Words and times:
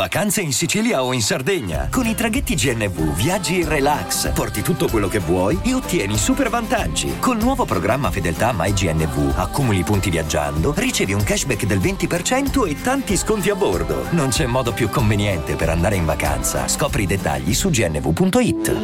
Vacanze 0.00 0.40
in 0.40 0.54
Sicilia 0.54 1.04
o 1.04 1.12
in 1.12 1.20
Sardegna. 1.20 1.88
Con 1.90 2.06
i 2.06 2.14
traghetti 2.14 2.54
GNV 2.54 3.14
viaggi 3.14 3.60
in 3.60 3.68
relax, 3.68 4.32
porti 4.32 4.62
tutto 4.62 4.88
quello 4.88 5.08
che 5.08 5.18
vuoi 5.18 5.60
e 5.62 5.74
ottieni 5.74 6.16
super 6.16 6.48
vantaggi. 6.48 7.18
Col 7.18 7.36
nuovo 7.36 7.66
programma 7.66 8.10
Fedeltà 8.10 8.54
MyGNV 8.56 9.34
accumuli 9.36 9.82
punti 9.82 10.08
viaggiando, 10.08 10.72
ricevi 10.74 11.12
un 11.12 11.22
cashback 11.22 11.66
del 11.66 11.80
20% 11.80 12.66
e 12.66 12.80
tanti 12.80 13.14
sconti 13.14 13.50
a 13.50 13.54
bordo. 13.54 14.06
Non 14.12 14.30
c'è 14.30 14.46
modo 14.46 14.72
più 14.72 14.88
conveniente 14.88 15.54
per 15.54 15.68
andare 15.68 15.96
in 15.96 16.06
vacanza. 16.06 16.66
Scopri 16.66 17.02
i 17.02 17.06
dettagli 17.06 17.52
su 17.52 17.68
gnv.it. 17.68 18.76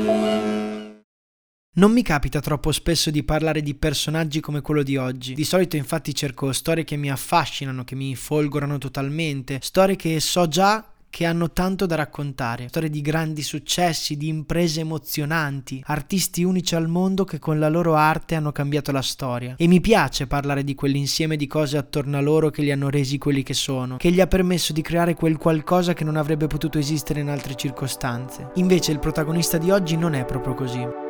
Non 1.77 1.93
mi 1.93 2.03
capita 2.03 2.41
troppo 2.41 2.73
spesso 2.73 3.11
di 3.11 3.23
parlare 3.23 3.63
di 3.63 3.75
personaggi 3.75 4.41
come 4.41 4.61
quello 4.61 4.83
di 4.83 4.99
oggi. 4.99 5.33
Di 5.33 5.45
solito 5.45 5.77
infatti 5.77 6.15
cerco 6.15 6.53
storie 6.53 6.85
che 6.85 6.97
mi 6.97 7.11
affascinano, 7.11 7.85
che 7.85 7.95
mi 7.95 8.15
folgorano 8.15 8.77
totalmente, 8.77 9.61
storie 9.63 9.97
che 9.97 10.21
so 10.21 10.47
già 10.47 10.91
che 11.11 11.25
hanno 11.25 11.51
tanto 11.51 11.87
da 11.87 11.95
raccontare, 11.95 12.69
storie 12.69 12.91
di 12.91 13.01
grandi 13.01 13.43
successi, 13.43 14.17
di 14.17 14.29
imprese 14.29 14.81
emozionanti, 14.81 15.83
artisti 15.87 16.45
unici 16.45 16.75
al 16.75 16.89
mondo 16.89 17.25
che 17.25 17.39
con 17.39 17.59
la 17.59 17.69
loro 17.69 17.95
arte 17.95 18.35
hanno 18.35 18.53
cambiato 18.53 18.93
la 18.93 19.03
storia. 19.03 19.55
E 19.57 19.67
mi 19.67 19.81
piace 19.81 20.27
parlare 20.27 20.65
di 20.65 20.75
quell'insieme 20.75 21.37
di 21.37 21.47
cose 21.47 21.77
attorno 21.77 22.17
a 22.17 22.21
loro 22.21 22.51
che 22.51 22.63
li 22.63 22.71
hanno 22.71 22.91
resi 22.91 23.19
quelli 23.19 23.43
che 23.43 23.55
sono, 23.55 23.97
che 23.97 24.11
gli 24.11 24.21
ha 24.21 24.27
permesso 24.27 24.73
di 24.73 24.83
creare 24.83 25.15
quel 25.15 25.37
qualcosa 25.37 25.95
che 25.95 26.05
non 26.05 26.17
avrebbe 26.17 26.47
potuto 26.47 26.79
esistere 26.79 27.21
in 27.21 27.29
altre 27.29 27.55
circostanze. 27.55 28.51
Invece 28.55 28.93
il 28.93 28.99
protagonista 28.99 29.59
di 29.59 29.71
oggi 29.71 29.97
non 29.97 30.15
è 30.15 30.25
proprio 30.25 30.55
così. 30.55 31.06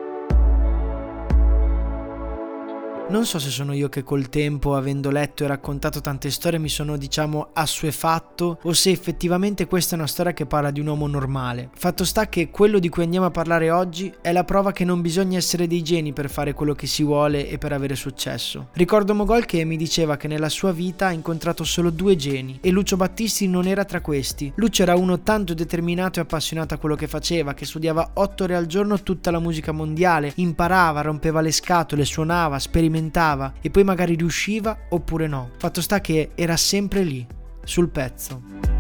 Non 3.08 3.24
so 3.24 3.38
se 3.38 3.50
sono 3.50 3.72
io 3.72 3.88
che 3.88 4.02
col 4.02 4.28
tempo, 4.28 4.74
avendo 4.74 5.10
letto 5.10 5.44
e 5.44 5.46
raccontato 5.46 6.00
tante 6.00 6.28
storie, 6.28 6.58
mi 6.58 6.68
sono, 6.68 6.96
diciamo, 6.96 7.50
assuefatto 7.52 8.58
o 8.60 8.72
se 8.72 8.90
effettivamente 8.90 9.68
questa 9.68 9.94
è 9.94 9.98
una 9.98 10.08
storia 10.08 10.32
che 10.32 10.44
parla 10.44 10.72
di 10.72 10.80
un 10.80 10.88
uomo 10.88 11.06
normale. 11.06 11.70
Fatto 11.76 12.04
sta 12.04 12.28
che 12.28 12.50
quello 12.50 12.80
di 12.80 12.88
cui 12.88 13.04
andiamo 13.04 13.26
a 13.26 13.30
parlare 13.30 13.70
oggi 13.70 14.12
è 14.20 14.32
la 14.32 14.42
prova 14.42 14.72
che 14.72 14.84
non 14.84 15.02
bisogna 15.02 15.38
essere 15.38 15.68
dei 15.68 15.84
geni 15.84 16.12
per 16.12 16.28
fare 16.28 16.52
quello 16.52 16.74
che 16.74 16.88
si 16.88 17.04
vuole 17.04 17.48
e 17.48 17.58
per 17.58 17.72
avere 17.72 17.94
successo. 17.94 18.70
Ricordo 18.72 19.14
Mogol 19.14 19.44
che 19.44 19.62
mi 19.64 19.76
diceva 19.76 20.16
che 20.16 20.26
nella 20.26 20.48
sua 20.48 20.72
vita 20.72 21.06
ha 21.06 21.12
incontrato 21.12 21.62
solo 21.62 21.90
due 21.90 22.16
geni 22.16 22.58
e 22.60 22.70
Lucio 22.70 22.96
Battisti 22.96 23.46
non 23.46 23.68
era 23.68 23.84
tra 23.84 24.00
questi. 24.00 24.52
Lucio 24.56 24.82
era 24.82 24.96
uno 24.96 25.20
tanto 25.20 25.54
determinato 25.54 26.18
e 26.18 26.22
appassionato 26.22 26.74
a 26.74 26.78
quello 26.78 26.96
che 26.96 27.06
faceva, 27.06 27.54
che 27.54 27.66
studiava 27.66 28.10
otto 28.14 28.42
ore 28.42 28.56
al 28.56 28.66
giorno 28.66 29.00
tutta 29.00 29.30
la 29.30 29.38
musica 29.38 29.70
mondiale, 29.70 30.32
imparava, 30.36 31.02
rompeva 31.02 31.40
le 31.40 31.52
scatole, 31.52 32.04
suonava, 32.04 32.58
sperimentava 32.58 32.94
sperimentava 32.96 33.52
e 33.60 33.70
poi 33.70 33.84
magari 33.84 34.14
riusciva 34.14 34.76
oppure 34.88 35.26
no. 35.26 35.50
Fatto 35.58 35.80
sta 35.80 36.00
che 36.00 36.30
era 36.34 36.56
sempre 36.56 37.02
lì, 37.02 37.26
sul 37.64 37.88
pezzo. 37.88 38.74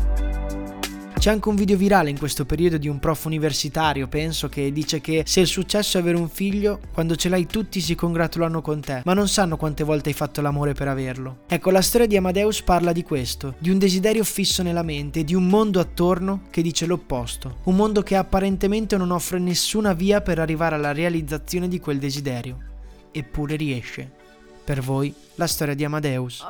C'è 1.18 1.32
anche 1.32 1.48
un 1.48 1.56
video 1.56 1.76
virale 1.76 2.10
in 2.10 2.18
questo 2.18 2.44
periodo 2.44 2.76
di 2.76 2.86
un 2.86 3.00
prof 3.00 3.24
universitario, 3.24 4.06
penso, 4.06 4.48
che 4.48 4.70
dice 4.70 5.00
che 5.00 5.24
se 5.26 5.40
il 5.40 5.48
successo 5.48 5.96
è 5.96 6.00
avere 6.00 6.16
un 6.16 6.28
figlio, 6.28 6.78
quando 6.92 7.16
ce 7.16 7.28
l'hai 7.28 7.46
tutti 7.46 7.80
si 7.80 7.96
congratulano 7.96 8.60
con 8.60 8.80
te, 8.80 9.02
ma 9.04 9.12
non 9.12 9.26
sanno 9.26 9.56
quante 9.56 9.82
volte 9.82 10.10
hai 10.10 10.14
fatto 10.14 10.40
l'amore 10.40 10.74
per 10.74 10.86
averlo. 10.86 11.38
Ecco, 11.48 11.70
la 11.70 11.80
storia 11.80 12.06
di 12.06 12.16
Amadeus 12.16 12.62
parla 12.62 12.92
di 12.92 13.02
questo, 13.02 13.56
di 13.58 13.70
un 13.70 13.78
desiderio 13.78 14.22
fisso 14.22 14.62
nella 14.62 14.84
mente, 14.84 15.24
di 15.24 15.34
un 15.34 15.48
mondo 15.48 15.80
attorno 15.80 16.42
che 16.50 16.62
dice 16.62 16.86
l'opposto, 16.86 17.56
un 17.64 17.74
mondo 17.74 18.02
che 18.02 18.14
apparentemente 18.14 18.96
non 18.96 19.10
offre 19.10 19.40
nessuna 19.40 19.94
via 19.94 20.20
per 20.20 20.38
arrivare 20.38 20.76
alla 20.76 20.92
realizzazione 20.92 21.66
di 21.66 21.80
quel 21.80 21.98
desiderio 21.98 22.74
eppure 23.18 23.56
riesce. 23.56 24.10
Per 24.64 24.80
voi 24.80 25.14
la 25.34 25.46
storia 25.46 25.74
di 25.74 25.84
Amadeus. 25.84 26.44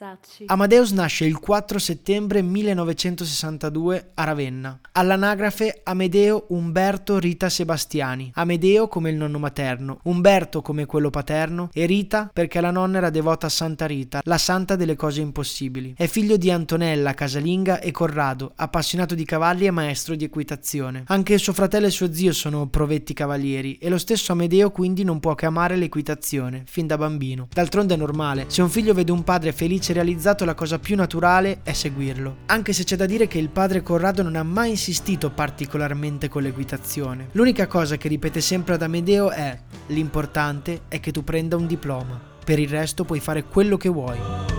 Ragazzacci. 0.00 0.44
Amadeus 0.46 0.92
nasce 0.92 1.26
il 1.26 1.38
4 1.38 1.78
settembre 1.78 2.42
1962 2.42 4.12
a 4.14 4.24
Ravenna. 4.24 4.80
All'anagrafe 4.92 5.80
Amedeo 5.84 6.46
Umberto 6.48 7.18
Rita 7.18 7.48
Sebastiani. 7.48 8.30
Amedeo 8.34 8.88
come 8.88 9.10
il 9.10 9.16
nonno 9.16 9.38
materno, 9.38 10.00
Umberto 10.04 10.62
come 10.62 10.86
quello 10.86 11.10
paterno 11.10 11.68
e 11.72 11.84
Rita 11.86 12.30
perché 12.32 12.60
la 12.60 12.70
nonna 12.70 12.98
era 12.98 13.10
devota 13.10 13.46
a 13.46 13.50
Santa 13.50 13.86
Rita, 13.86 14.20
la 14.24 14.38
santa 14.38 14.76
delle 14.76 14.96
cose 14.96 15.20
impossibili. 15.20 15.94
È 15.96 16.06
figlio 16.06 16.36
di 16.36 16.50
Antonella 16.50 17.14
casalinga 17.14 17.80
e 17.80 17.90
Corrado, 17.90 18.52
appassionato 18.54 19.14
di 19.14 19.24
cavalli 19.24 19.66
e 19.66 19.70
maestro 19.70 20.14
di 20.14 20.24
equitazione. 20.24 21.04
Anche 21.06 21.38
suo 21.38 21.52
fratello 21.52 21.86
e 21.86 21.90
suo 21.90 22.12
zio 22.12 22.32
sono 22.32 22.68
provetti 22.68 23.12
cavalieri 23.12 23.76
e 23.78 23.88
lo 23.88 23.98
stesso 23.98 24.32
Amedeo 24.32 24.70
quindi 24.70 25.04
non 25.04 25.20
può 25.20 25.34
che 25.34 25.46
amare 25.46 25.76
l'equitazione, 25.76 26.62
fin 26.66 26.86
da 26.86 26.96
bambino. 26.96 27.48
D'altronde 27.52 27.94
è 27.94 27.96
normale, 27.96 28.46
se 28.48 28.62
un 28.62 28.70
figlio 28.70 28.94
vede 28.94 29.12
un 29.12 29.24
padre 29.24 29.52
felice 29.52 29.89
e 29.90 29.94
realizzato 29.94 30.44
la 30.44 30.54
cosa 30.54 30.78
più 30.78 30.96
naturale 30.96 31.60
è 31.62 31.72
seguirlo. 31.72 32.38
Anche 32.46 32.72
se 32.72 32.84
c'è 32.84 32.96
da 32.96 33.06
dire 33.06 33.26
che 33.26 33.38
il 33.38 33.48
padre 33.48 33.82
Corrado 33.82 34.22
non 34.22 34.36
ha 34.36 34.42
mai 34.42 34.70
insistito 34.70 35.30
particolarmente 35.30 36.28
con 36.28 36.42
l'equitazione. 36.42 37.28
L'unica 37.32 37.66
cosa 37.66 37.96
che 37.96 38.08
ripete 38.08 38.40
sempre 38.40 38.74
ad 38.74 38.82
Amedeo 38.82 39.30
è 39.30 39.58
l'importante 39.88 40.82
è 40.88 41.00
che 41.00 41.12
tu 41.12 41.24
prenda 41.24 41.56
un 41.56 41.66
diploma. 41.66 42.20
Per 42.44 42.58
il 42.58 42.68
resto 42.68 43.04
puoi 43.04 43.20
fare 43.20 43.44
quello 43.44 43.76
che 43.76 43.88
vuoi. 43.88 44.49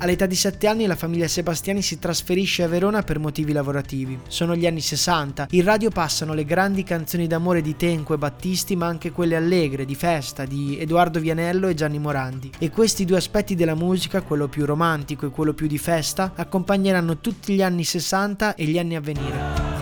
All'età 0.00 0.26
di 0.26 0.36
7 0.36 0.68
anni 0.68 0.86
la 0.86 0.94
famiglia 0.94 1.26
Sebastiani 1.26 1.82
si 1.82 1.98
trasferisce 1.98 2.62
a 2.62 2.68
Verona 2.68 3.02
per 3.02 3.18
motivi 3.18 3.52
lavorativi. 3.52 4.16
Sono 4.28 4.54
gli 4.54 4.64
anni 4.64 4.80
60, 4.80 5.48
in 5.50 5.64
radio 5.64 5.90
passano 5.90 6.34
le 6.34 6.44
grandi 6.44 6.84
canzoni 6.84 7.26
d'amore 7.26 7.60
di 7.60 7.74
Tenco 7.74 8.14
e 8.14 8.18
Battisti, 8.18 8.76
ma 8.76 8.86
anche 8.86 9.10
quelle 9.10 9.34
allegre, 9.34 9.84
di 9.84 9.96
festa, 9.96 10.44
di 10.44 10.78
Edoardo 10.78 11.18
Vianello 11.18 11.66
e 11.66 11.74
Gianni 11.74 11.98
Morandi. 11.98 12.52
E 12.58 12.70
questi 12.70 13.04
due 13.04 13.16
aspetti 13.16 13.56
della 13.56 13.74
musica, 13.74 14.22
quello 14.22 14.46
più 14.46 14.64
romantico 14.64 15.26
e 15.26 15.30
quello 15.30 15.52
più 15.52 15.66
di 15.66 15.78
festa, 15.78 16.32
accompagneranno 16.32 17.18
tutti 17.18 17.54
gli 17.54 17.62
anni 17.62 17.82
60 17.82 18.54
e 18.54 18.64
gli 18.66 18.78
anni 18.78 18.94
a 18.94 19.00
venire. 19.00 19.77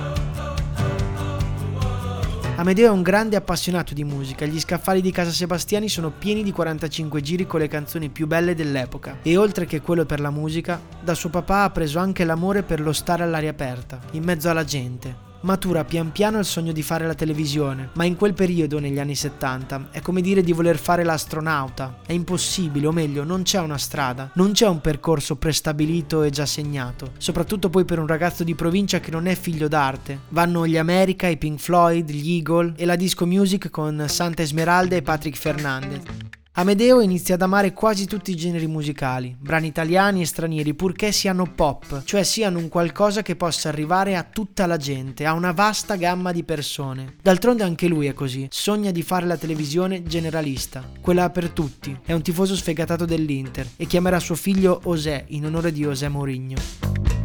Amedeo 2.58 2.86
è 2.86 2.90
un 2.90 3.02
grande 3.02 3.36
appassionato 3.36 3.92
di 3.92 4.02
musica, 4.02 4.46
gli 4.46 4.58
scaffali 4.58 5.02
di 5.02 5.10
casa 5.10 5.30
Sebastiani 5.30 5.90
sono 5.90 6.10
pieni 6.10 6.42
di 6.42 6.52
45 6.52 7.20
giri 7.20 7.46
con 7.46 7.60
le 7.60 7.68
canzoni 7.68 8.08
più 8.08 8.26
belle 8.26 8.54
dell'epoca. 8.54 9.18
E 9.20 9.36
oltre 9.36 9.66
che 9.66 9.82
quello 9.82 10.06
per 10.06 10.20
la 10.20 10.30
musica, 10.30 10.80
da 11.02 11.12
suo 11.12 11.28
papà 11.28 11.64
ha 11.64 11.70
preso 11.70 11.98
anche 11.98 12.24
l'amore 12.24 12.62
per 12.62 12.80
lo 12.80 12.94
stare 12.94 13.24
all'aria 13.24 13.50
aperta, 13.50 14.00
in 14.12 14.24
mezzo 14.24 14.48
alla 14.48 14.64
gente, 14.64 15.25
matura 15.46 15.84
pian 15.84 16.10
piano 16.10 16.40
il 16.40 16.44
sogno 16.44 16.72
di 16.72 16.82
fare 16.82 17.06
la 17.06 17.14
televisione, 17.14 17.90
ma 17.94 18.04
in 18.04 18.16
quel 18.16 18.34
periodo, 18.34 18.80
negli 18.80 18.98
anni 18.98 19.14
70, 19.14 19.88
è 19.92 20.00
come 20.00 20.20
dire 20.20 20.42
di 20.42 20.52
voler 20.52 20.76
fare 20.76 21.04
l'astronauta. 21.04 22.00
È 22.04 22.12
impossibile, 22.12 22.88
o 22.88 22.92
meglio, 22.92 23.22
non 23.22 23.42
c'è 23.42 23.60
una 23.60 23.78
strada, 23.78 24.30
non 24.34 24.52
c'è 24.52 24.66
un 24.66 24.80
percorso 24.80 25.36
prestabilito 25.36 26.24
e 26.24 26.30
già 26.30 26.46
segnato, 26.46 27.12
soprattutto 27.18 27.70
poi 27.70 27.84
per 27.84 28.00
un 28.00 28.08
ragazzo 28.08 28.42
di 28.42 28.56
provincia 28.56 28.98
che 28.98 29.12
non 29.12 29.26
è 29.26 29.36
figlio 29.36 29.68
d'arte. 29.68 30.18
Vanno 30.30 30.66
gli 30.66 30.76
America, 30.76 31.28
i 31.28 31.36
Pink 31.36 31.60
Floyd, 31.60 32.10
gli 32.10 32.34
Eagle 32.34 32.74
e 32.76 32.84
la 32.84 32.96
disco 32.96 33.24
music 33.24 33.70
con 33.70 34.04
Santa 34.08 34.42
Esmeralda 34.42 34.96
e 34.96 35.02
Patrick 35.02 35.38
Fernandez. 35.38 36.25
Amedeo 36.58 37.02
inizia 37.02 37.34
ad 37.34 37.42
amare 37.42 37.74
quasi 37.74 38.06
tutti 38.06 38.30
i 38.30 38.34
generi 38.34 38.66
musicali, 38.66 39.36
brani 39.38 39.66
italiani 39.66 40.22
e 40.22 40.24
stranieri, 40.24 40.72
purché 40.72 41.12
siano 41.12 41.52
pop, 41.54 42.02
cioè 42.04 42.22
siano 42.22 42.58
un 42.58 42.70
qualcosa 42.70 43.20
che 43.20 43.36
possa 43.36 43.68
arrivare 43.68 44.16
a 44.16 44.22
tutta 44.22 44.64
la 44.64 44.78
gente, 44.78 45.26
a 45.26 45.34
una 45.34 45.52
vasta 45.52 45.96
gamma 45.96 46.32
di 46.32 46.44
persone. 46.44 47.16
D'altronde 47.20 47.62
anche 47.62 47.88
lui 47.88 48.06
è 48.06 48.14
così, 48.14 48.46
sogna 48.50 48.90
di 48.90 49.02
fare 49.02 49.26
la 49.26 49.36
televisione 49.36 50.02
generalista, 50.04 50.82
quella 50.98 51.28
per 51.28 51.50
tutti. 51.50 51.94
È 52.02 52.14
un 52.14 52.22
tifoso 52.22 52.56
sfegatato 52.56 53.04
dell'Inter 53.04 53.68
e 53.76 53.84
chiamerà 53.84 54.18
suo 54.18 54.34
figlio 54.34 54.80
Osè 54.84 55.24
in 55.28 55.44
onore 55.44 55.72
di 55.72 55.82
José 55.82 56.08
Mourinho. 56.08 57.15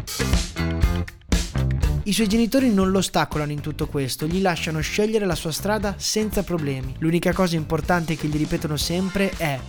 I 2.03 2.13
suoi 2.13 2.27
genitori 2.27 2.74
non 2.74 2.89
lo 2.89 2.98
ostacolano 2.98 3.51
in 3.51 3.62
tutto 3.62 3.86
questo, 3.86 4.25
gli 4.25 4.42
lasciano 4.42 4.80
scegliere 4.80 5.25
la 5.25 5.36
sua 5.36 5.51
strada 5.51 5.94
senza 5.98 6.42
problemi. 6.42 6.95
L'unica 6.98 7.31
cosa 7.31 7.56
importante 7.56 8.15
che 8.15 8.27
gli 8.27 8.38
ripetono 8.38 8.75
sempre 8.75 9.30
è 9.38 9.59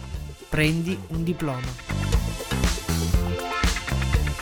prendi 0.49 0.99
un 1.09 1.25
diploma. 1.25 2.12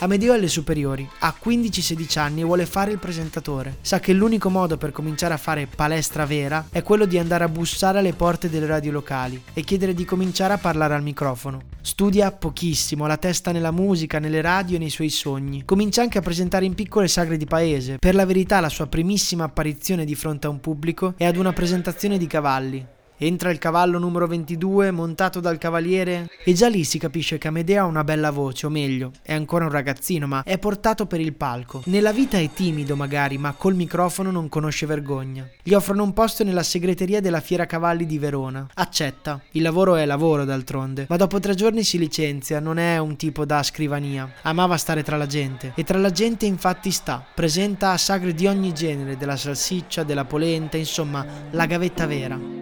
Amedeo 0.03 0.33
è 0.33 0.37
alle 0.37 0.47
superiori, 0.47 1.07
ha 1.19 1.35
15-16 1.39 2.17
anni 2.17 2.41
e 2.41 2.43
vuole 2.43 2.65
fare 2.65 2.89
il 2.89 2.97
presentatore. 2.97 3.77
Sa 3.81 3.99
che 3.99 4.13
l'unico 4.13 4.49
modo 4.49 4.75
per 4.75 4.91
cominciare 4.91 5.35
a 5.35 5.37
fare 5.37 5.67
palestra 5.67 6.25
vera 6.25 6.65
è 6.71 6.81
quello 6.81 7.05
di 7.05 7.19
andare 7.19 7.43
a 7.43 7.47
bussare 7.47 7.99
alle 7.99 8.13
porte 8.13 8.49
delle 8.49 8.65
radio 8.65 8.91
locali 8.91 9.39
e 9.53 9.61
chiedere 9.61 9.93
di 9.93 10.03
cominciare 10.03 10.53
a 10.53 10.57
parlare 10.57 10.95
al 10.95 11.03
microfono. 11.03 11.65
Studia 11.81 12.31
pochissimo, 12.31 13.05
la 13.05 13.17
testa 13.17 13.51
nella 13.51 13.69
musica, 13.69 14.17
nelle 14.17 14.41
radio 14.41 14.77
e 14.77 14.79
nei 14.79 14.89
suoi 14.89 15.11
sogni. 15.11 15.65
Comincia 15.65 16.01
anche 16.01 16.17
a 16.17 16.21
presentare 16.21 16.65
in 16.65 16.73
piccole 16.73 17.07
sagre 17.07 17.37
di 17.37 17.45
paese. 17.45 17.99
Per 17.99 18.15
la 18.15 18.25
verità 18.25 18.59
la 18.59 18.69
sua 18.69 18.87
primissima 18.87 19.43
apparizione 19.43 20.03
di 20.03 20.15
fronte 20.15 20.47
a 20.47 20.49
un 20.49 20.59
pubblico 20.59 21.13
è 21.15 21.25
ad 21.25 21.37
una 21.37 21.53
presentazione 21.53 22.17
di 22.17 22.25
cavalli. 22.25 22.83
Entra 23.23 23.51
il 23.51 23.59
cavallo 23.59 23.99
numero 23.99 24.25
22 24.25 24.89
montato 24.89 25.39
dal 25.39 25.59
cavaliere 25.59 26.27
e 26.43 26.53
già 26.53 26.67
lì 26.67 26.83
si 26.83 26.97
capisce 26.97 27.37
che 27.37 27.49
Amedeo 27.49 27.83
ha 27.83 27.85
una 27.85 28.03
bella 28.03 28.31
voce, 28.31 28.65
o 28.65 28.69
meglio, 28.69 29.11
è 29.21 29.31
ancora 29.31 29.65
un 29.65 29.69
ragazzino, 29.69 30.25
ma 30.25 30.41
è 30.41 30.57
portato 30.57 31.05
per 31.05 31.19
il 31.19 31.33
palco. 31.33 31.83
Nella 31.85 32.13
vita 32.13 32.39
è 32.39 32.49
timido 32.51 32.95
magari, 32.95 33.37
ma 33.37 33.51
col 33.51 33.75
microfono 33.75 34.31
non 34.31 34.49
conosce 34.49 34.87
vergogna. 34.87 35.47
Gli 35.61 35.73
offrono 35.73 36.01
un 36.01 36.13
posto 36.13 36.43
nella 36.43 36.63
segreteria 36.63 37.21
della 37.21 37.41
Fiera 37.41 37.67
Cavalli 37.67 38.07
di 38.07 38.17
Verona. 38.17 38.65
Accetta. 38.73 39.39
Il 39.51 39.61
lavoro 39.61 39.97
è 39.97 40.05
lavoro 40.07 40.43
d'altronde, 40.43 41.05
ma 41.07 41.15
dopo 41.15 41.39
tre 41.39 41.53
giorni 41.53 41.83
si 41.83 41.99
licenzia, 41.99 42.59
non 42.59 42.79
è 42.79 42.97
un 42.97 43.17
tipo 43.17 43.45
da 43.45 43.61
scrivania. 43.61 44.31
Amava 44.41 44.77
stare 44.77 45.03
tra 45.03 45.17
la 45.17 45.27
gente 45.27 45.73
e 45.75 45.83
tra 45.83 45.99
la 45.99 46.09
gente 46.09 46.47
infatti 46.47 46.89
sta. 46.89 47.23
Presenta 47.35 47.95
sagre 47.97 48.33
di 48.33 48.47
ogni 48.47 48.73
genere, 48.73 49.15
della 49.15 49.37
salsiccia, 49.37 50.01
della 50.01 50.25
polenta, 50.25 50.77
insomma, 50.77 51.23
la 51.51 51.67
gavetta 51.67 52.07
vera. 52.07 52.61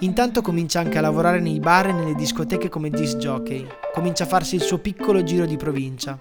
Intanto 0.00 0.42
comincia 0.42 0.80
anche 0.80 0.98
a 0.98 1.00
lavorare 1.00 1.40
nei 1.40 1.60
bar 1.60 1.86
e 1.86 1.92
nelle 1.92 2.14
discoteche 2.14 2.68
come 2.68 2.90
disc 2.90 3.16
jockey. 3.16 3.66
Comincia 3.92 4.24
a 4.24 4.26
farsi 4.26 4.56
il 4.56 4.62
suo 4.62 4.78
piccolo 4.78 5.22
giro 5.22 5.46
di 5.46 5.56
provincia. 5.56 6.18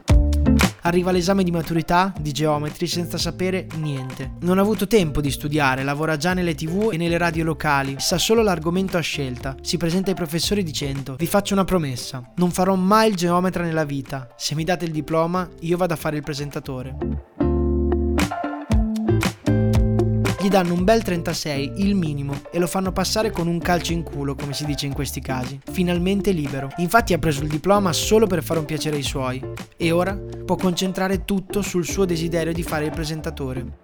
Arriva 0.85 1.09
all'esame 1.09 1.43
di 1.43 1.51
maturità 1.51 2.13
di 2.19 2.31
geometri 2.31 2.87
senza 2.87 3.17
sapere 3.17 3.67
niente. 3.77 4.33
Non 4.41 4.57
ha 4.57 4.61
avuto 4.61 4.85
tempo 4.85 5.21
di 5.21 5.31
studiare, 5.31 5.83
lavora 5.83 6.17
già 6.17 6.33
nelle 6.33 6.55
tv 6.55 6.89
e 6.91 6.97
nelle 6.97 7.17
radio 7.17 7.43
locali, 7.43 7.95
sa 7.99 8.17
solo 8.17 8.43
l'argomento 8.43 8.97
a 8.97 9.01
scelta. 9.01 9.55
Si 9.61 9.77
presenta 9.77 10.09
ai 10.09 10.15
professori 10.15 10.61
dicendo: 10.61 11.15
Vi 11.17 11.25
faccio 11.25 11.53
una 11.53 11.63
promessa, 11.63 12.21
non 12.35 12.51
farò 12.51 12.75
mai 12.75 13.09
il 13.09 13.15
geometra 13.15 13.63
nella 13.63 13.85
vita. 13.85 14.27
Se 14.37 14.55
mi 14.55 14.65
date 14.65 14.85
il 14.85 14.91
diploma, 14.91 15.49
io 15.61 15.77
vado 15.77 15.93
a 15.93 15.97
fare 15.97 16.17
il 16.17 16.23
presentatore. 16.23 17.31
Gli 20.43 20.49
danno 20.49 20.73
un 20.73 20.83
bel 20.83 21.03
36, 21.03 21.75
il 21.77 21.95
minimo, 21.95 22.41
e 22.51 22.59
lo 22.59 22.67
fanno 22.67 22.91
passare 22.91 23.31
con 23.31 23.47
un 23.47 23.59
calcio 23.59 23.93
in 23.93 24.03
culo, 24.03 24.35
come 24.35 24.51
si 24.51 24.65
dice 24.65 24.85
in 24.85 24.91
questi 24.91 25.21
casi. 25.21 25.57
Finalmente 25.71 26.31
libero. 26.31 26.69
Infatti 26.79 27.13
ha 27.13 27.17
preso 27.17 27.43
il 27.43 27.47
diploma 27.47 27.93
solo 27.93 28.27
per 28.27 28.43
fare 28.43 28.59
un 28.59 28.65
piacere 28.65 28.97
ai 28.97 29.03
suoi. 29.03 29.41
E 29.77 29.91
ora 29.91 30.19
può 30.45 30.57
concentrare 30.57 31.23
tutto 31.23 31.61
sul 31.61 31.85
suo 31.85 32.03
desiderio 32.03 32.51
di 32.51 32.61
fare 32.61 32.83
il 32.83 32.91
presentatore. 32.91 33.82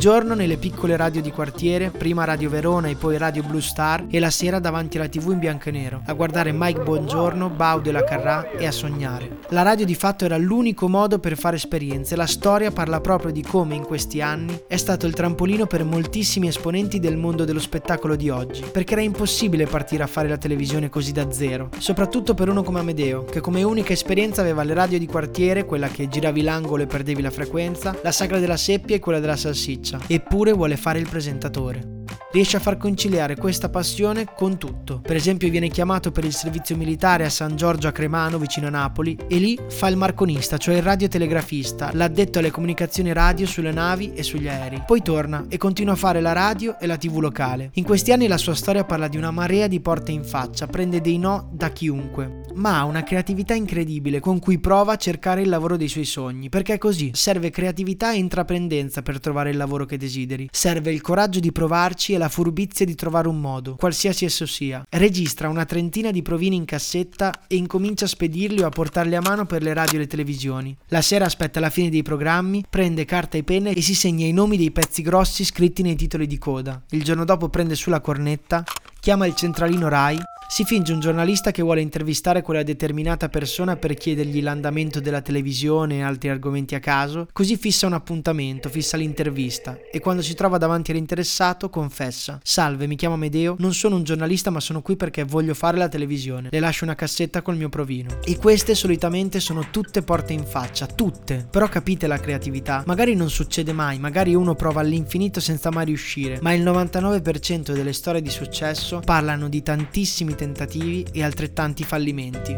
Giorno 0.00 0.32
nelle 0.32 0.56
piccole 0.56 0.96
radio 0.96 1.20
di 1.20 1.30
quartiere, 1.30 1.90
prima 1.90 2.24
Radio 2.24 2.48
Verona 2.48 2.88
e 2.88 2.94
poi 2.94 3.18
Radio 3.18 3.42
Blue 3.42 3.60
Star, 3.60 4.06
e 4.08 4.18
la 4.18 4.30
sera 4.30 4.58
davanti 4.58 4.96
alla 4.96 5.10
TV 5.10 5.32
in 5.32 5.38
bianco 5.38 5.68
e 5.68 5.72
nero, 5.72 6.00
a 6.06 6.14
guardare 6.14 6.52
Mike 6.54 6.80
Buongiorno, 6.80 7.50
Baudio 7.50 7.92
La 7.92 8.02
Carrà 8.02 8.50
e 8.52 8.66
a 8.66 8.72
sognare. 8.72 9.40
La 9.50 9.60
radio 9.60 9.84
di 9.84 9.94
fatto 9.94 10.24
era 10.24 10.38
l'unico 10.38 10.88
modo 10.88 11.18
per 11.18 11.36
fare 11.36 11.56
esperienze, 11.56 12.16
la 12.16 12.24
storia 12.24 12.70
parla 12.70 13.02
proprio 13.02 13.30
di 13.30 13.42
come 13.42 13.74
in 13.74 13.82
questi 13.82 14.22
anni 14.22 14.62
è 14.66 14.78
stato 14.78 15.06
il 15.06 15.12
trampolino 15.12 15.66
per 15.66 15.84
moltissimi 15.84 16.48
esponenti 16.48 16.98
del 16.98 17.18
mondo 17.18 17.44
dello 17.44 17.60
spettacolo 17.60 18.16
di 18.16 18.30
oggi, 18.30 18.64
perché 18.72 18.94
era 18.94 19.02
impossibile 19.02 19.66
partire 19.66 20.02
a 20.02 20.06
fare 20.06 20.28
la 20.28 20.38
televisione 20.38 20.88
così 20.88 21.12
da 21.12 21.30
zero, 21.30 21.68
soprattutto 21.76 22.32
per 22.32 22.48
uno 22.48 22.62
come 22.62 22.80
Amedeo, 22.80 23.24
che 23.24 23.40
come 23.40 23.62
unica 23.62 23.92
esperienza 23.92 24.40
aveva 24.40 24.62
le 24.62 24.72
radio 24.72 24.98
di 24.98 25.06
quartiere, 25.06 25.66
quella 25.66 25.88
che 25.88 26.08
giravi 26.08 26.40
l'angolo 26.40 26.84
e 26.84 26.86
perdevi 26.86 27.20
la 27.20 27.30
frequenza, 27.30 27.94
la 28.02 28.12
sagra 28.12 28.38
della 28.38 28.56
seppia 28.56 28.96
e 28.96 28.98
quella 28.98 29.20
della 29.20 29.36
salsiccia 29.36 29.89
faccia, 29.90 30.00
eppure 30.06 30.52
vuole 30.52 30.76
fare 30.76 30.98
il 30.98 31.08
presentatore 31.08 31.99
riesce 32.32 32.56
a 32.56 32.60
far 32.60 32.76
conciliare 32.76 33.36
questa 33.36 33.68
passione 33.68 34.26
con 34.34 34.56
tutto. 34.56 35.00
Per 35.00 35.16
esempio 35.16 35.50
viene 35.50 35.68
chiamato 35.68 36.12
per 36.12 36.24
il 36.24 36.32
servizio 36.32 36.76
militare 36.76 37.24
a 37.24 37.30
San 37.30 37.56
Giorgio 37.56 37.88
a 37.88 37.92
Cremano, 37.92 38.38
vicino 38.38 38.68
a 38.68 38.70
Napoli, 38.70 39.18
e 39.26 39.36
lì 39.36 39.58
fa 39.68 39.88
il 39.88 39.96
marconista, 39.96 40.56
cioè 40.56 40.76
il 40.76 40.82
radiotelegrafista, 40.82 41.90
l'addetto 41.94 42.38
alle 42.38 42.50
comunicazioni 42.50 43.12
radio 43.12 43.46
sulle 43.46 43.72
navi 43.72 44.12
e 44.14 44.22
sugli 44.22 44.48
aerei. 44.48 44.82
Poi 44.86 45.02
torna 45.02 45.46
e 45.48 45.56
continua 45.56 45.94
a 45.94 45.96
fare 45.96 46.20
la 46.20 46.32
radio 46.32 46.78
e 46.78 46.86
la 46.86 46.96
tv 46.96 47.18
locale. 47.18 47.70
In 47.74 47.84
questi 47.84 48.12
anni 48.12 48.28
la 48.28 48.38
sua 48.38 48.54
storia 48.54 48.84
parla 48.84 49.08
di 49.08 49.16
una 49.16 49.30
marea 49.30 49.66
di 49.66 49.80
porte 49.80 50.12
in 50.12 50.24
faccia, 50.24 50.66
prende 50.68 51.00
dei 51.00 51.18
no 51.18 51.50
da 51.52 51.70
chiunque, 51.70 52.42
ma 52.54 52.78
ha 52.78 52.84
una 52.84 53.02
creatività 53.02 53.54
incredibile 53.54 54.20
con 54.20 54.38
cui 54.38 54.58
prova 54.60 54.92
a 54.92 54.96
cercare 54.96 55.42
il 55.42 55.48
lavoro 55.48 55.76
dei 55.76 55.88
suoi 55.88 56.04
sogni, 56.04 56.48
perché 56.48 56.78
così, 56.78 57.10
serve 57.12 57.50
creatività 57.50 58.12
e 58.12 58.18
intraprendenza 58.18 59.02
per 59.02 59.18
trovare 59.18 59.50
il 59.50 59.56
lavoro 59.56 59.84
che 59.84 59.96
desideri, 59.96 60.48
serve 60.52 60.92
il 60.92 61.00
coraggio 61.00 61.40
di 61.40 61.50
provarci 61.50 62.14
e 62.14 62.18
la 62.20 62.28
furbizia 62.28 62.84
di 62.84 62.94
trovare 62.94 63.28
un 63.28 63.40
modo, 63.40 63.76
qualsiasi 63.76 64.26
esso 64.26 64.44
sia. 64.44 64.84
Registra 64.90 65.48
una 65.48 65.64
trentina 65.64 66.10
di 66.10 66.20
provini 66.20 66.54
in 66.54 66.66
cassetta 66.66 67.46
e 67.46 67.56
incomincia 67.56 68.04
a 68.04 68.08
spedirli 68.08 68.60
o 68.60 68.66
a 68.66 68.70
portarli 68.70 69.16
a 69.16 69.22
mano 69.22 69.46
per 69.46 69.62
le 69.62 69.72
radio 69.72 69.96
e 69.96 70.02
le 70.02 70.06
televisioni. 70.06 70.76
La 70.88 71.00
sera 71.00 71.24
aspetta 71.24 71.60
la 71.60 71.70
fine 71.70 71.88
dei 71.88 72.02
programmi, 72.02 72.62
prende 72.68 73.06
carta 73.06 73.38
e 73.38 73.42
penna 73.42 73.70
e 73.70 73.80
si 73.80 73.94
segna 73.94 74.26
i 74.26 74.32
nomi 74.32 74.58
dei 74.58 74.70
pezzi 74.70 75.00
grossi 75.00 75.44
scritti 75.44 75.80
nei 75.80 75.96
titoli 75.96 76.26
di 76.26 76.36
coda. 76.36 76.82
Il 76.90 77.02
giorno 77.02 77.24
dopo 77.24 77.48
prende 77.48 77.74
su 77.74 77.88
la 77.88 78.00
cornetta, 78.00 78.64
chiama 79.00 79.24
il 79.24 79.34
centralino 79.34 79.88
Rai 79.88 80.20
si 80.52 80.64
finge 80.64 80.92
un 80.92 80.98
giornalista 80.98 81.52
che 81.52 81.62
vuole 81.62 81.80
intervistare 81.80 82.42
quella 82.42 82.64
determinata 82.64 83.28
persona 83.28 83.76
per 83.76 83.94
chiedergli 83.94 84.42
l'andamento 84.42 84.98
della 84.98 85.20
televisione 85.20 85.98
e 85.98 86.02
altri 86.02 86.28
argomenti 86.28 86.74
a 86.74 86.80
caso, 86.80 87.28
così 87.32 87.56
fissa 87.56 87.86
un 87.86 87.92
appuntamento, 87.92 88.68
fissa 88.68 88.96
l'intervista 88.96 89.78
e 89.92 90.00
quando 90.00 90.22
si 90.22 90.34
trova 90.34 90.58
davanti 90.58 90.90
all'interessato 90.90 91.70
confessa: 91.70 92.40
Salve, 92.42 92.88
mi 92.88 92.96
chiamo 92.96 93.16
Medeo, 93.16 93.54
non 93.60 93.72
sono 93.74 93.94
un 93.94 94.02
giornalista 94.02 94.50
ma 94.50 94.58
sono 94.58 94.82
qui 94.82 94.96
perché 94.96 95.22
voglio 95.22 95.54
fare 95.54 95.76
la 95.76 95.88
televisione. 95.88 96.48
Le 96.50 96.58
lascio 96.58 96.82
una 96.82 96.96
cassetta 96.96 97.42
col 97.42 97.56
mio 97.56 97.68
provino. 97.68 98.18
E 98.24 98.36
queste 98.36 98.74
solitamente 98.74 99.38
sono 99.38 99.68
tutte 99.70 100.02
porte 100.02 100.32
in 100.32 100.44
faccia, 100.44 100.86
tutte. 100.86 101.46
Però 101.48 101.68
capite 101.68 102.08
la 102.08 102.18
creatività. 102.18 102.82
Magari 102.86 103.14
non 103.14 103.30
succede 103.30 103.72
mai, 103.72 104.00
magari 104.00 104.34
uno 104.34 104.56
prova 104.56 104.80
all'infinito 104.80 105.38
senza 105.38 105.70
mai 105.70 105.84
riuscire, 105.84 106.40
ma 106.42 106.52
il 106.52 106.64
99% 106.64 107.72
delle 107.72 107.92
storie 107.92 108.20
di 108.20 108.30
successo 108.30 109.00
parlano 109.04 109.48
di 109.48 109.62
tantissimi 109.62 110.38
tentativi 110.40 111.06
e 111.12 111.22
altrettanti 111.22 111.84
fallimenti. 111.84 112.54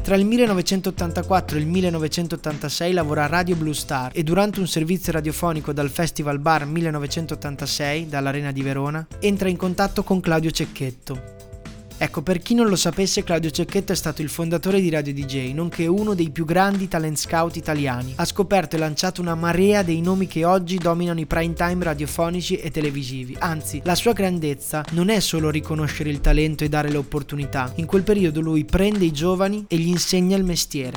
Tra 0.00 0.14
il 0.14 0.24
1984 0.24 1.56
e 1.56 1.60
il 1.60 1.66
1986 1.66 2.92
lavora 2.92 3.24
a 3.24 3.26
Radio 3.26 3.56
Blue 3.56 3.74
Star 3.74 4.12
e 4.14 4.22
durante 4.22 4.60
un 4.60 4.68
servizio 4.68 5.12
radiofonico 5.12 5.72
dal 5.72 5.90
Festival 5.90 6.38
Bar 6.38 6.66
1986 6.66 8.08
dall'Arena 8.08 8.52
di 8.52 8.62
Verona 8.62 9.04
entra 9.18 9.48
in 9.48 9.56
contatto 9.56 10.04
con 10.04 10.20
Claudio 10.20 10.50
Cecchetto, 10.50 11.33
Ecco, 11.96 12.22
per 12.22 12.40
chi 12.40 12.54
non 12.54 12.68
lo 12.68 12.76
sapesse, 12.76 13.22
Claudio 13.22 13.50
Cecchetto 13.50 13.92
è 13.92 13.94
stato 13.96 14.20
il 14.20 14.28
fondatore 14.28 14.80
di 14.80 14.90
Radio 14.90 15.14
DJ, 15.14 15.52
nonché 15.52 15.86
uno 15.86 16.14
dei 16.14 16.30
più 16.30 16.44
grandi 16.44 16.88
talent 16.88 17.16
scout 17.16 17.56
italiani. 17.56 18.14
Ha 18.16 18.24
scoperto 18.24 18.76
e 18.76 18.78
lanciato 18.78 19.20
una 19.20 19.34
marea 19.34 19.82
dei 19.82 20.00
nomi 20.00 20.26
che 20.26 20.44
oggi 20.44 20.76
dominano 20.76 21.20
i 21.20 21.26
prime 21.26 21.54
time 21.54 21.84
radiofonici 21.84 22.56
e 22.56 22.70
televisivi. 22.70 23.36
Anzi, 23.38 23.80
la 23.84 23.94
sua 23.94 24.12
grandezza 24.12 24.84
non 24.90 25.08
è 25.08 25.20
solo 25.20 25.50
riconoscere 25.50 26.10
il 26.10 26.20
talento 26.20 26.64
e 26.64 26.68
dare 26.68 26.90
le 26.90 26.96
opportunità. 26.96 27.72
In 27.76 27.86
quel 27.86 28.02
periodo 28.02 28.40
lui 28.40 28.64
prende 28.64 29.04
i 29.04 29.12
giovani 29.12 29.64
e 29.68 29.76
gli 29.76 29.88
insegna 29.88 30.36
il 30.36 30.44
mestiere. 30.44 30.96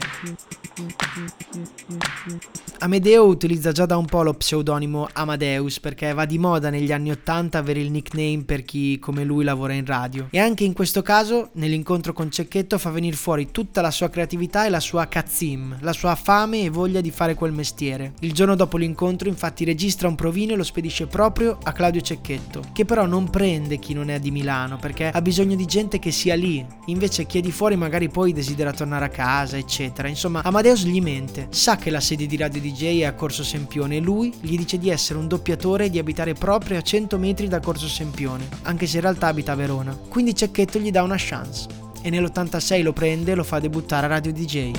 Amedeo 2.80 3.26
utilizza 3.26 3.72
già 3.72 3.88
da 3.88 3.98
un 3.98 4.06
po' 4.06 4.22
lo 4.22 4.36
pseudonimo 4.36 5.10
Amadeus 5.14 5.80
perché 5.80 6.14
va 6.14 6.26
di 6.26 6.38
moda 6.38 6.70
negli 6.70 6.92
anni 6.92 7.10
80 7.10 7.58
avere 7.58 7.80
il 7.80 7.90
nickname 7.90 8.44
per 8.46 8.62
chi 8.64 9.00
come 9.00 9.24
lui 9.24 9.44
lavora 9.44 9.74
in 9.74 9.86
radio. 9.86 10.28
E 10.30 10.38
anche 10.38 10.64
in 10.64 10.74
questo 10.74 10.97
caso, 11.02 11.50
nell'incontro 11.54 12.14
con 12.14 12.32
Cecchetto, 12.32 12.78
fa 12.78 12.90
venire 12.90 13.16
fuori 13.16 13.52
tutta 13.52 13.82
la 13.82 13.92
sua 13.92 14.10
creatività 14.10 14.66
e 14.66 14.70
la 14.70 14.80
sua 14.80 15.08
cazzim, 15.08 15.78
la 15.82 15.94
sua 15.94 16.16
fame 16.16 16.62
e 16.64 16.70
voglia 16.70 17.02
di 17.02 17.12
fare 17.12 17.34
quel 17.34 17.52
mestiere. 17.52 18.14
Il 18.20 18.34
giorno 18.34 18.56
dopo 18.56 18.78
l'incontro, 18.78 19.28
infatti, 19.28 19.66
registra 19.66 20.08
un 20.08 20.16
provino 20.16 20.54
e 20.54 20.56
lo 20.56 20.64
spedisce 20.64 21.08
proprio 21.08 21.58
a 21.64 21.72
Claudio 21.72 22.02
Cecchetto, 22.02 22.62
che 22.74 22.86
però 22.86 23.06
non 23.06 23.30
prende 23.30 23.80
chi 23.80 23.94
non 23.94 24.10
è 24.10 24.20
di 24.20 24.32
Milano 24.32 24.78
perché 24.78 25.10
ha 25.10 25.22
bisogno 25.22 25.56
di 25.56 25.66
gente 25.66 26.00
che 26.00 26.12
sia 26.12 26.36
lì. 26.36 26.66
Invece 26.86 27.26
chi 27.26 27.40
è 27.40 27.42
di 27.42 27.52
fuori 27.52 27.76
magari 27.76 28.10
poi 28.10 28.34
desidera 28.34 28.72
tornare 28.72 29.06
a 29.06 29.10
casa, 29.10 29.58
eccetera. 29.58 30.08
Insomma, 30.08 30.42
Amadeus 30.44 30.86
gli 30.86 31.02
mente, 31.02 31.48
sa 31.50 31.76
che 31.76 31.90
la 31.90 32.00
sede 32.00 32.26
di 32.26 32.38
Radio 32.38 32.62
DJ 32.62 33.02
è 33.02 33.06
a 33.06 33.14
Corso 33.14 33.44
Sempione 33.44 33.98
e 33.98 34.00
lui 34.00 34.34
gli 34.40 34.58
dice 34.58 34.78
di 34.78 34.90
essere 34.90 35.20
un 35.20 35.28
doppiatore 35.28 35.86
e 35.86 35.90
di 35.90 36.00
abitare 36.00 36.34
proprio 36.34 36.78
a 36.78 36.82
100 36.82 37.18
metri 37.18 37.48
da 37.48 37.60
Corso 37.60 37.88
Sempione, 37.88 38.48
anche 38.64 38.88
se 38.88 38.98
in 38.98 39.02
realtà 39.02 39.28
abita 39.28 39.52
a 39.54 39.56
Verona. 39.56 39.98
Quindi 40.08 40.36
Cecchetto 40.36 40.77
gli 40.80 40.92
dà 40.92 41.04
una 41.04 41.16
chance 41.18 41.68
e 42.02 42.10
nell'86 42.10 42.84
lo 42.84 42.94
prende 42.94 43.32
e 43.32 43.36
lo 43.36 43.44
fa 43.44 43.60
debuttare 43.60 44.06
a 44.06 44.10
Radio 44.10 44.32
DJ. 44.32 44.72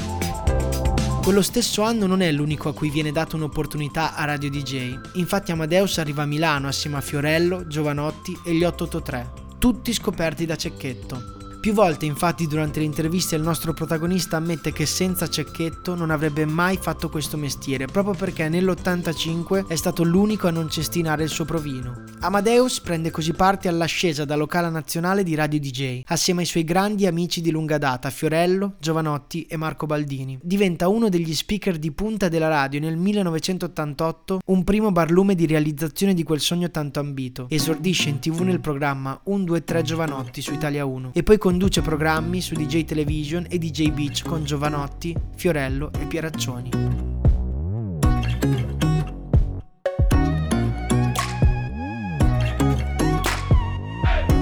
Quello 1.23 1.43
stesso 1.43 1.83
anno 1.83 2.07
non 2.07 2.23
è 2.23 2.33
l'unico 2.33 2.69
a 2.69 2.75
cui 2.75 2.91
viene 2.91 3.13
data 3.13 3.37
un'opportunità 3.37 4.15
a 4.15 4.25
Radio 4.25 4.51
DJ. 4.51 4.99
Infatti 5.15 5.53
Amadeus 5.53 5.99
arriva 5.99 6.23
a 6.23 6.27
Milano 6.27 6.69
assieme 6.69 6.97
a 6.97 7.01
Fiorello, 7.03 7.67
Giovanotti 7.67 8.37
e 8.45 8.55
gli 8.55 8.65
883 8.65 9.47
tutti 9.59 9.93
scoperti 9.93 10.47
da 10.47 10.57
Cecchetto. 10.57 11.38
Più 11.61 11.73
volte 11.73 12.07
infatti 12.07 12.47
durante 12.47 12.79
le 12.79 12.85
interviste 12.85 13.35
il 13.35 13.43
nostro 13.43 13.73
protagonista 13.73 14.37
ammette 14.37 14.73
che 14.73 14.87
senza 14.87 15.29
Cecchetto 15.29 15.97
non 15.97 16.11
avrebbe 16.11 16.45
mai 16.45 16.77
fatto 16.77 17.09
questo 17.09 17.37
mestiere, 17.37 17.87
proprio 17.87 18.15
perché 18.15 18.49
nell'85 18.49 19.67
è 19.67 19.75
stato 19.75 20.05
l'unico 20.05 20.47
a 20.47 20.53
non 20.53 20.71
cestinare 20.71 21.25
il 21.25 21.29
suo 21.29 21.45
provino. 21.45 22.05
Amadeus 22.21 22.81
prende 22.81 23.11
così 23.11 23.33
parte 23.33 23.67
all'ascesa 23.67 24.25
da 24.25 24.37
locale 24.37 24.71
nazionale 24.71 25.25
di 25.25 25.35
Radio 25.35 25.59
DJ, 25.59 26.03
assieme 26.07 26.43
ai 26.43 26.47
suoi 26.47 26.63
grandi 26.63 27.07
amici 27.07 27.41
di 27.41 27.51
lunga 27.51 27.77
data 27.77 28.09
Fiorello, 28.11 28.77
Giovanotti 28.79 29.47
e 29.47 29.57
Marco 29.57 29.87
Baldini. 29.87 30.39
Diventa 30.41 30.87
uno 30.87 31.09
degli 31.09 31.35
speaker 31.35 31.77
di 31.77 31.91
punta 31.91 32.29
della 32.29 32.49
radio 32.49 32.79
nel 32.79 32.97
1988, 32.97 34.41
un 34.47 34.63
primo 34.63 34.93
barlume 34.93 35.35
di 35.35 35.47
realizzazione 35.47 36.15
di 36.15 36.23
quel 36.23 36.41
sogno 36.41 36.71
tanto 36.71 37.01
ambito. 37.01 37.47
Esordisce 37.49 38.11
in 38.11 38.21
tv 38.21 38.43
nel 38.43 38.61
programma 38.61 39.21
1, 39.25 39.45
2, 39.45 39.65
3 39.65 39.83
Giovanotti 39.83 40.41
su 40.41 40.53
Italia 40.53 40.85
1 40.85 41.11
e 41.15 41.23
poi 41.25 41.37
con 41.37 41.48
conduce 41.49 41.81
programmi 41.81 42.43
su 42.43 42.55
DJ 42.55 42.85
Television 42.85 43.47
e 43.49 43.57
DJ 43.57 43.91
Beach 43.91 44.23
con 44.23 44.45
Giovanotti, 44.45 45.17
Fiorello 45.35 45.91
e 45.99 46.05
Pieraccioni. 46.05 46.88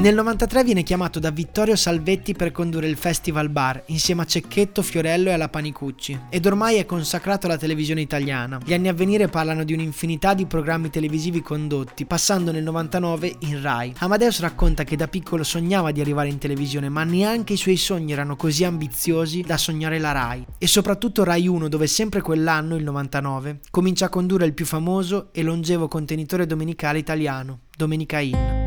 Nel 0.07 0.15
93 0.15 0.63
viene 0.63 0.85
chiamato 0.85 1.19
da 1.19 1.33
Vittorio 1.33 1.75
Salvetti 1.75 2.33
per 2.33 2.53
condurre 2.53 2.87
il 2.87 2.97
Festival 2.97 3.49
Bar 3.49 3.83
insieme 3.87 4.23
a 4.23 4.25
Cecchetto, 4.25 4.81
Fiorello 4.81 5.31
e 5.31 5.33
alla 5.33 5.49
Panicucci 5.49 6.17
ed 6.31 6.47
ormai 6.47 6.77
è 6.77 6.87
consacrato 6.87 7.47
alla 7.47 7.59
televisione 7.59 8.03
italiana. 8.03 8.61
Gli 8.65 8.73
anni 8.73 8.87
a 8.87 8.93
venire 8.93 9.27
parlano 9.27 9.65
di 9.65 9.73
un'infinità 9.73 10.33
di 10.33 10.47
programmi 10.47 10.91
televisivi 10.91 11.43
condotti, 11.43 12.05
passando 12.05 12.53
nel 12.53 12.63
99 12.63 13.35
in 13.41 13.61
Rai. 13.61 13.95
Amadeus 13.99 14.39
racconta 14.39 14.85
che 14.85 14.95
da 14.95 15.09
piccolo 15.09 15.43
sognava 15.43 15.91
di 15.91 16.01
arrivare 16.01 16.29
in 16.29 16.39
televisione, 16.39 16.89
ma 16.89 17.03
neanche 17.03 17.55
i 17.55 17.57
suoi 17.57 17.77
sogni 17.77 18.13
erano 18.13 18.37
così 18.37 18.63
ambiziosi 18.63 19.41
da 19.41 19.57
sognare 19.57 19.99
la 19.99 20.13
Rai. 20.13 20.47
E 20.57 20.69
soprattutto 20.69 21.25
Rai 21.25 21.49
1, 21.49 21.67
dove 21.67 21.89
sempre 21.89 22.21
quell'anno, 22.21 22.77
il 22.77 22.85
99, 22.85 23.59
comincia 23.73 24.05
a 24.05 24.09
condurre 24.09 24.47
il 24.47 24.55
più 24.55 24.67
famoso 24.67 25.31
e 25.33 25.43
longevo 25.43 25.89
contenitore 25.89 26.47
domenicale 26.47 26.99
italiano, 26.99 27.63
Domenica 27.77 28.21
In. 28.21 28.66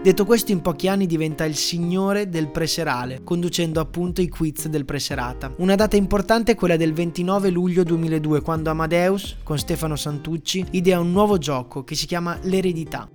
Detto 0.00 0.24
questo, 0.24 0.52
in 0.52 0.62
pochi 0.62 0.86
anni 0.86 1.06
diventa 1.06 1.44
il 1.44 1.56
signore 1.56 2.28
del 2.28 2.50
preserale, 2.50 3.22
conducendo 3.24 3.80
appunto 3.80 4.20
i 4.20 4.28
quiz 4.28 4.68
del 4.68 4.84
preserata. 4.84 5.52
Una 5.58 5.74
data 5.74 5.96
importante 5.96 6.52
è 6.52 6.54
quella 6.54 6.76
del 6.76 6.92
29 6.92 7.50
luglio 7.50 7.82
2002, 7.82 8.40
quando 8.40 8.70
Amadeus, 8.70 9.38
con 9.42 9.58
Stefano 9.58 9.96
Santucci, 9.96 10.64
idea 10.70 11.00
un 11.00 11.10
nuovo 11.10 11.36
gioco 11.36 11.82
che 11.82 11.96
si 11.96 12.06
chiama 12.06 12.38
L'eredità. 12.42 13.10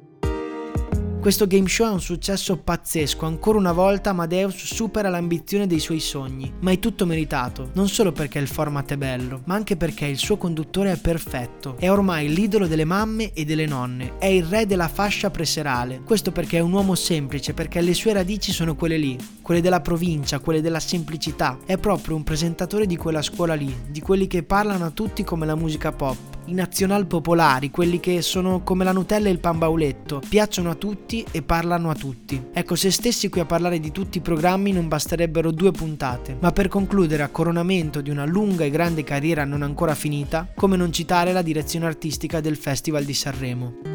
Questo 1.23 1.47
game 1.47 1.69
show 1.69 1.87
è 1.87 1.93
un 1.93 2.01
successo 2.01 2.57
pazzesco, 2.57 3.25
ancora 3.25 3.57
una 3.57 3.71
volta 3.71 4.09
Amadeus 4.09 4.65
supera 4.65 5.07
l'ambizione 5.07 5.67
dei 5.67 5.79
suoi 5.79 6.01
sogni, 6.01 6.51
ma 6.59 6.71
è 6.71 6.79
tutto 6.79 7.05
meritato, 7.05 7.69
non 7.75 7.87
solo 7.87 8.11
perché 8.11 8.39
il 8.39 8.47
format 8.49 8.91
è 8.91 8.97
bello, 8.97 9.41
ma 9.45 9.55
anche 9.55 9.77
perché 9.77 10.05
il 10.05 10.17
suo 10.17 10.35
conduttore 10.35 10.91
è 10.91 10.97
perfetto, 10.97 11.77
è 11.79 11.89
ormai 11.89 12.27
l'idolo 12.27 12.67
delle 12.67 12.83
mamme 12.83 13.31
e 13.31 13.45
delle 13.45 13.65
nonne, 13.65 14.17
è 14.17 14.25
il 14.25 14.43
re 14.43 14.65
della 14.65 14.89
fascia 14.89 15.29
preserale, 15.29 16.01
questo 16.03 16.33
perché 16.33 16.57
è 16.57 16.61
un 16.61 16.73
uomo 16.73 16.93
semplice, 16.93 17.53
perché 17.53 17.79
le 17.79 17.93
sue 17.93 18.11
radici 18.11 18.51
sono 18.51 18.75
quelle 18.75 18.97
lì, 18.97 19.17
quelle 19.41 19.61
della 19.61 19.79
provincia, 19.79 20.39
quelle 20.39 20.59
della 20.59 20.81
semplicità, 20.81 21.57
è 21.65 21.77
proprio 21.77 22.17
un 22.17 22.23
presentatore 22.23 22.85
di 22.85 22.97
quella 22.97 23.21
scuola 23.21 23.53
lì, 23.53 23.73
di 23.89 24.01
quelli 24.01 24.27
che 24.27 24.43
parlano 24.43 24.83
a 24.83 24.91
tutti 24.91 25.23
come 25.23 25.45
la 25.45 25.55
musica 25.55 25.93
pop, 25.93 26.32
i 26.45 26.53
nazional 26.53 27.05
popolari, 27.05 27.71
quelli 27.71 27.99
che 27.99 28.21
sono 28.21 28.61
come 28.63 28.83
la 28.83 28.91
Nutella 28.91 29.29
e 29.29 29.31
il 29.31 29.39
pan 29.39 29.57
bauletto, 29.57 30.21
piacciono 30.27 30.69
a 30.69 30.75
tutti 30.75 31.25
e 31.31 31.41
parlano 31.41 31.89
a 31.89 31.95
tutti. 31.95 32.41
Ecco, 32.51 32.75
se 32.75 32.91
stessi 32.91 33.29
qui 33.29 33.39
a 33.39 33.45
parlare 33.45 33.79
di 33.79 33.91
tutti 33.91 34.17
i 34.17 34.21
programmi 34.21 34.71
non 34.71 34.87
basterebbero 34.87 35.51
due 35.51 35.71
puntate, 35.71 36.37
ma 36.39 36.51
per 36.51 36.67
concludere 36.67 37.23
a 37.23 37.29
coronamento 37.29 38.01
di 38.01 38.09
una 38.09 38.25
lunga 38.25 38.65
e 38.65 38.69
grande 38.69 39.03
carriera 39.03 39.45
non 39.45 39.61
ancora 39.61 39.95
finita, 39.95 40.47
come 40.55 40.75
non 40.75 40.91
citare 40.91 41.31
la 41.31 41.41
direzione 41.41 41.85
artistica 41.85 42.41
del 42.41 42.57
Festival 42.57 43.03
di 43.03 43.13
Sanremo. 43.13 43.92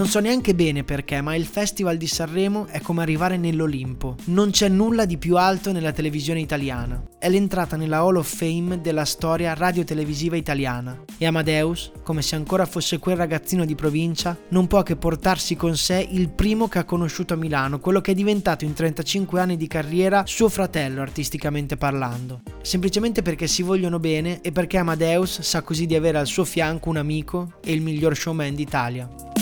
Non 0.00 0.08
so 0.08 0.18
neanche 0.18 0.54
bene 0.54 0.82
perché, 0.82 1.20
ma 1.20 1.34
il 1.34 1.44
Festival 1.44 1.98
di 1.98 2.06
Sanremo 2.06 2.66
è 2.68 2.80
come 2.80 3.02
arrivare 3.02 3.36
nell'Olimpo. 3.36 4.16
Non 4.28 4.50
c'è 4.50 4.66
nulla 4.68 5.04
di 5.04 5.18
più 5.18 5.36
alto 5.36 5.72
nella 5.72 5.92
televisione 5.92 6.40
italiana. 6.40 7.04
È 7.18 7.28
l'entrata 7.28 7.76
nella 7.76 7.98
Hall 7.98 8.16
of 8.16 8.34
Fame 8.34 8.80
della 8.80 9.04
storia 9.04 9.52
radiotelevisiva 9.52 10.36
italiana. 10.36 11.04
E 11.18 11.26
Amadeus, 11.26 11.92
come 12.02 12.22
se 12.22 12.34
ancora 12.34 12.64
fosse 12.64 12.98
quel 12.98 13.16
ragazzino 13.16 13.66
di 13.66 13.74
provincia, 13.74 14.34
non 14.48 14.66
può 14.66 14.82
che 14.82 14.96
portarsi 14.96 15.54
con 15.54 15.76
sé 15.76 16.08
il 16.10 16.30
primo 16.30 16.66
che 16.66 16.78
ha 16.78 16.84
conosciuto 16.84 17.34
a 17.34 17.36
Milano, 17.36 17.78
quello 17.78 18.00
che 18.00 18.12
è 18.12 18.14
diventato 18.14 18.64
in 18.64 18.72
35 18.72 19.38
anni 19.38 19.58
di 19.58 19.66
carriera 19.66 20.24
suo 20.24 20.48
fratello 20.48 21.02
artisticamente 21.02 21.76
parlando. 21.76 22.40
Semplicemente 22.62 23.20
perché 23.20 23.46
si 23.46 23.62
vogliono 23.62 23.98
bene 23.98 24.40
e 24.40 24.50
perché 24.50 24.78
Amadeus 24.78 25.42
sa 25.42 25.60
così 25.60 25.84
di 25.84 25.94
avere 25.94 26.16
al 26.16 26.26
suo 26.26 26.46
fianco 26.46 26.88
un 26.88 26.96
amico 26.96 27.58
e 27.62 27.74
il 27.74 27.82
miglior 27.82 28.16
showman 28.16 28.54
d'Italia. 28.54 29.39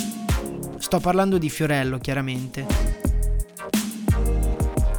Sto 0.78 1.00
parlando 1.00 1.38
di 1.38 1.50
Fiorello, 1.50 1.99
chiaramente. 1.99 2.66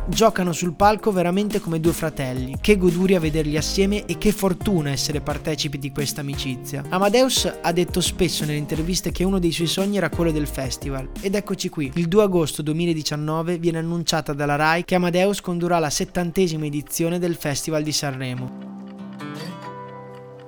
Giocano 0.07 0.51
sul 0.51 0.73
palco 0.73 1.11
veramente 1.11 1.59
come 1.59 1.79
due 1.79 1.93
fratelli. 1.93 2.57
Che 2.59 2.77
goduria 2.77 3.19
vederli 3.19 3.55
assieme 3.55 4.05
e 4.05 4.17
che 4.17 4.31
fortuna 4.31 4.89
essere 4.89 5.21
partecipi 5.21 5.77
di 5.77 5.91
questa 5.91 6.21
amicizia. 6.21 6.83
Amadeus 6.89 7.59
ha 7.61 7.71
detto 7.71 8.01
spesso 8.01 8.43
nelle 8.43 8.57
interviste 8.57 9.11
che 9.11 9.23
uno 9.23 9.39
dei 9.39 9.51
suoi 9.51 9.67
sogni 9.67 9.97
era 9.97 10.09
quello 10.09 10.31
del 10.31 10.47
festival. 10.47 11.09
Ed 11.21 11.35
eccoci 11.35 11.69
qui. 11.69 11.91
Il 11.95 12.07
2 12.07 12.23
agosto 12.23 12.61
2019 12.61 13.57
viene 13.57 13.77
annunciata 13.77 14.33
dalla 14.33 14.57
RAI 14.57 14.83
che 14.83 14.95
Amadeus 14.95 15.41
condurrà 15.41 15.79
la 15.79 15.89
settantesima 15.89 16.65
edizione 16.65 17.19
del 17.19 17.35
Festival 17.35 17.83
di 17.83 17.91
Sanremo. 17.91 18.67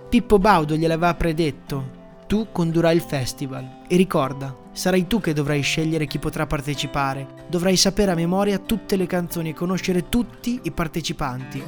Pippo 0.10 0.40
Baudo 0.40 0.76
gliel'aveva 0.76 1.14
predetto. 1.16 2.00
Tu 2.32 2.48
condurrai 2.50 2.96
il 2.96 3.02
festival. 3.02 3.82
E 3.90 3.98
ricorda, 3.98 4.56
Sarai 4.72 5.06
tu 5.06 5.20
che 5.20 5.34
dovrai 5.34 5.62
scegliere 5.62 6.08
chi 6.08 6.18
potrà 6.18 6.48
partecipare. 6.48 7.28
Dovrai 7.50 7.76
sapere 7.76 8.12
a 8.12 8.16
memoria 8.16 8.58
tutte 8.58 8.96
le 8.96 9.06
canzoni 9.06 9.50
e 9.50 9.54
conoscere 9.54 10.08
tutti 10.08 10.58
i 10.64 10.72
partecipanti. 10.72 11.62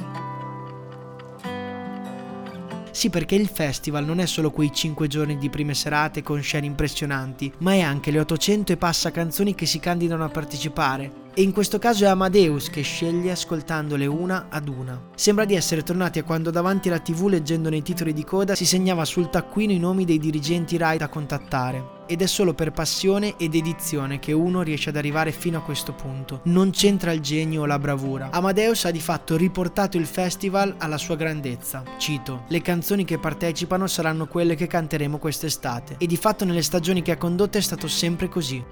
Sì, 2.90 3.10
perché 3.10 3.34
il 3.34 3.48
festival 3.48 4.06
non 4.06 4.20
è 4.20 4.24
solo 4.24 4.50
quei 4.50 4.72
5 4.72 5.06
giorni 5.06 5.36
di 5.36 5.50
prime 5.50 5.74
serate 5.74 6.22
con 6.22 6.40
scene 6.40 6.64
impressionanti, 6.64 7.52
ma 7.58 7.74
è 7.74 7.82
anche 7.82 8.10
le 8.10 8.20
800 8.20 8.72
e 8.72 8.78
passa 8.78 9.10
canzoni 9.10 9.54
che 9.54 9.66
si 9.66 9.78
candidano 9.78 10.24
a 10.24 10.30
partecipare, 10.30 11.23
e 11.34 11.42
in 11.42 11.52
questo 11.52 11.78
caso 11.78 12.04
è 12.04 12.08
Amadeus 12.08 12.70
che 12.70 12.82
sceglie 12.82 13.32
ascoltandole 13.32 14.06
una 14.06 14.46
ad 14.48 14.68
una. 14.68 15.10
Sembra 15.16 15.44
di 15.44 15.54
essere 15.54 15.82
tornati 15.82 16.20
a 16.20 16.22
quando 16.22 16.50
davanti 16.50 16.88
alla 16.88 17.00
tv 17.00 17.26
leggendo 17.26 17.68
nei 17.68 17.82
titoli 17.82 18.12
di 18.12 18.24
coda 18.24 18.54
si 18.54 18.64
segnava 18.64 19.04
sul 19.04 19.30
taccuino 19.30 19.72
i 19.72 19.78
nomi 19.78 20.04
dei 20.04 20.18
dirigenti 20.18 20.76
Rai 20.76 20.96
da 20.96 21.08
contattare. 21.08 22.02
Ed 22.06 22.20
è 22.22 22.26
solo 22.26 22.54
per 22.54 22.70
passione 22.70 23.34
ed 23.38 23.54
edizione 23.54 24.18
che 24.18 24.32
uno 24.32 24.62
riesce 24.62 24.90
ad 24.90 24.96
arrivare 24.96 25.32
fino 25.32 25.58
a 25.58 25.62
questo 25.62 25.94
punto. 25.94 26.40
Non 26.44 26.70
c'entra 26.70 27.12
il 27.12 27.20
genio 27.20 27.62
o 27.62 27.66
la 27.66 27.78
bravura. 27.78 28.28
Amadeus 28.30 28.84
ha 28.84 28.90
di 28.90 29.00
fatto 29.00 29.36
riportato 29.36 29.96
il 29.96 30.06
festival 30.06 30.74
alla 30.78 30.98
sua 30.98 31.16
grandezza. 31.16 31.82
Cito: 31.96 32.44
Le 32.48 32.60
canzoni 32.60 33.04
che 33.04 33.18
partecipano 33.18 33.86
saranno 33.86 34.26
quelle 34.26 34.54
che 34.54 34.66
canteremo 34.66 35.18
quest'estate. 35.18 35.96
E 35.98 36.06
di 36.06 36.16
fatto 36.18 36.44
nelle 36.44 36.62
stagioni 36.62 37.00
che 37.00 37.12
ha 37.12 37.16
condotto 37.16 37.56
è 37.56 37.62
stato 37.62 37.88
sempre 37.88 38.28
così. 38.28 38.62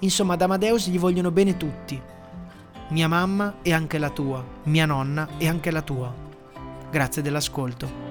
Insomma, 0.00 0.34
ad 0.34 0.42
Amadeus 0.42 0.88
gli 0.88 0.98
vogliono 0.98 1.30
bene 1.30 1.56
tutti. 1.56 2.00
Mia 2.88 3.08
mamma 3.08 3.56
e 3.62 3.72
anche 3.72 3.98
la 3.98 4.10
tua, 4.10 4.44
mia 4.64 4.86
nonna 4.86 5.28
e 5.38 5.46
anche 5.46 5.70
la 5.70 5.82
tua. 5.82 6.12
Grazie 6.90 7.22
dell'ascolto. 7.22 8.09